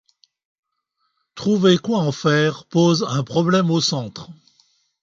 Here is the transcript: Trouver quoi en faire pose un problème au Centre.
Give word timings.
Trouver 1.35 1.77
quoi 1.77 1.99
en 1.99 2.11
faire 2.11 2.65
pose 2.65 3.05
un 3.07 3.23
problème 3.23 3.69
au 3.69 3.81
Centre. 3.81 4.31